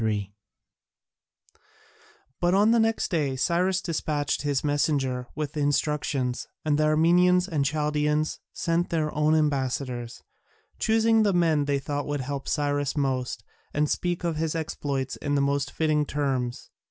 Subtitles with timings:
[0.01, 0.31] [C.3]
[2.39, 7.47] But on the next day Cyrus despatched his messenger with the instructions, and the Armenians
[7.47, 10.23] and Chaldaeans sent their own ambassadors,
[10.79, 13.43] choosing the men they thought would help Cyrus most
[13.75, 16.71] and speak of his exploits in the most fitting terms.